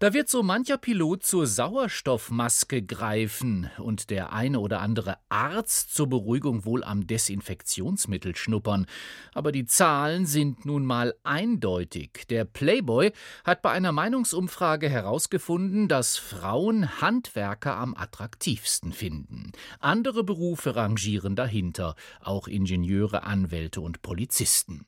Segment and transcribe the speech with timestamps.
[0.00, 6.08] Da wird so mancher Pilot zur Sauerstoffmaske greifen und der eine oder andere Arzt zur
[6.08, 8.86] Beruhigung wohl am Desinfektionsmittel schnuppern.
[9.34, 12.24] Aber die Zahlen sind nun mal eindeutig.
[12.30, 13.12] Der Playboy
[13.44, 19.52] hat bei einer Meinungsumfrage herausgefunden, dass Frauen Handwerker am attraktivsten finden.
[19.80, 24.86] Andere Berufe rangieren dahinter, auch Ingenieure, Anwälte und Polizisten.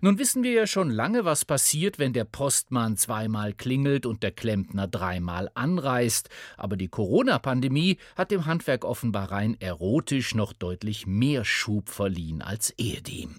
[0.00, 4.32] Nun wissen wir ja schon lange, was passiert, wenn der Postmann zweimal klingelt und der
[4.32, 6.28] Klempner dreimal anreist.
[6.56, 12.70] Aber die Corona-Pandemie hat dem Handwerk offenbar rein erotisch noch deutlich mehr Schub verliehen als
[12.78, 13.36] ehedem.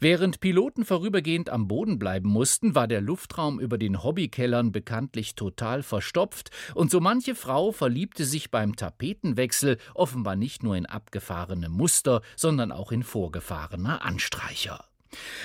[0.00, 5.82] Während Piloten vorübergehend am Boden bleiben mussten, war der Luftraum über den Hobbykellern bekanntlich total
[5.82, 12.22] verstopft, und so manche Frau verliebte sich beim Tapetenwechsel offenbar nicht nur in abgefahrene Muster,
[12.36, 14.84] sondern auch in vorgefahrene Anstreicher.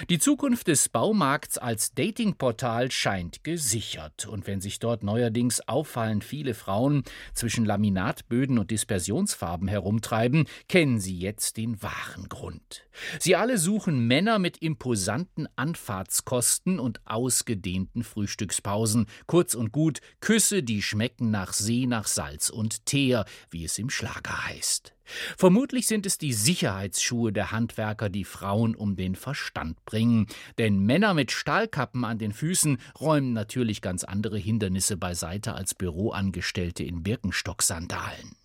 [0.09, 4.27] Die Zukunft des Baumarkts als Datingportal scheint gesichert.
[4.27, 11.17] Und wenn sich dort neuerdings auffallend viele Frauen zwischen Laminatböden und Dispersionsfarben herumtreiben, kennen sie
[11.17, 12.85] jetzt den wahren Grund.
[13.19, 19.07] Sie alle suchen Männer mit imposanten Anfahrtskosten und ausgedehnten Frühstückspausen.
[19.27, 23.89] Kurz und gut, Küsse, die schmecken nach See, nach Salz und Teer, wie es im
[23.89, 24.93] Schlager heißt.
[25.37, 30.27] Vermutlich sind es die Sicherheitsschuhe der Handwerker, die Frauen um den Verstand bringen.
[30.57, 36.83] Denn Männer mit Stahlkappen an den Füßen räumen natürlich ganz andere Hindernisse beiseite als Büroangestellte
[36.83, 38.35] in Birkenstock-Sandalen.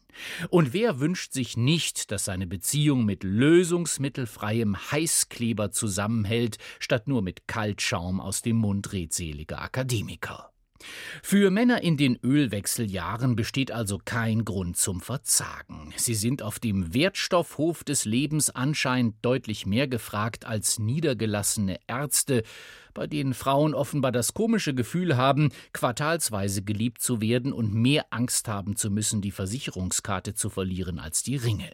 [0.49, 7.49] Und wer wünscht sich nicht, dass seine Beziehung mit lösungsmittelfreiem Heißkleber zusammenhält, statt nur mit
[7.49, 10.54] Kaltschaum aus dem Mund redseliger Akademiker?
[11.23, 15.93] Für Männer in den Ölwechseljahren besteht also kein Grund zum Verzagen.
[15.97, 22.43] Sie sind auf dem Wertstoffhof des Lebens anscheinend deutlich mehr gefragt als niedergelassene Ärzte,
[22.93, 28.49] bei denen Frauen offenbar das komische Gefühl haben, quartalsweise geliebt zu werden und mehr Angst
[28.49, 31.71] haben zu müssen, die Versicherungskarte zu verlieren als die Ringe.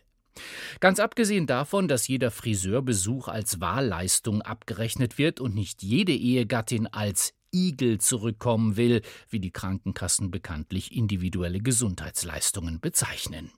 [0.78, 7.34] Ganz abgesehen davon, dass jeder Friseurbesuch als Wahlleistung abgerechnet wird und nicht jede Ehegattin als
[7.52, 13.50] Igel zurückkommen will, wie die Krankenkassen bekanntlich individuelle Gesundheitsleistungen bezeichnen.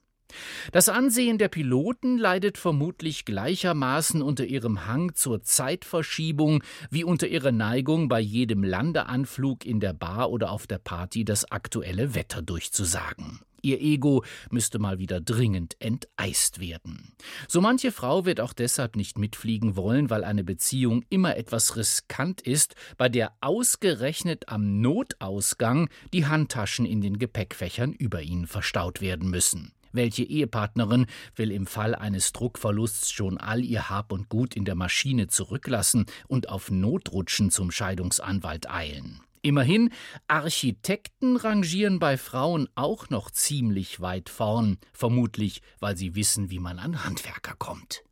[0.72, 7.52] Das Ansehen der Piloten leidet vermutlich gleichermaßen unter ihrem Hang zur Zeitverschiebung wie unter ihrer
[7.52, 13.40] Neigung, bei jedem Landeanflug in der Bar oder auf der Party das aktuelle Wetter durchzusagen.
[13.62, 17.14] Ihr Ego müsste mal wieder dringend enteist werden.
[17.48, 22.40] So manche Frau wird auch deshalb nicht mitfliegen wollen, weil eine Beziehung immer etwas riskant
[22.40, 29.30] ist, bei der ausgerechnet am Notausgang die Handtaschen in den Gepäckfächern über ihnen verstaut werden
[29.30, 29.72] müssen.
[29.92, 31.06] Welche Ehepartnerin
[31.36, 36.06] will im Fall eines Druckverlusts schon all ihr Hab und Gut in der Maschine zurücklassen
[36.26, 39.20] und auf Notrutschen zum Scheidungsanwalt eilen?
[39.42, 39.90] Immerhin,
[40.28, 46.78] Architekten rangieren bei Frauen auch noch ziemlich weit vorn, vermutlich weil sie wissen, wie man
[46.78, 48.04] an Handwerker kommt.